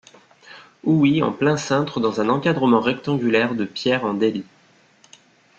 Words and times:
Ouïes 0.83 1.21
en 1.21 1.31
plein 1.31 1.57
cintre 1.57 1.99
dans 1.99 2.21
un 2.21 2.29
encadrement 2.29 2.79
rectangulaire 2.81 3.53
de 3.53 3.65
pierres 3.65 4.03
en 4.03 4.15
délit. 4.15 4.47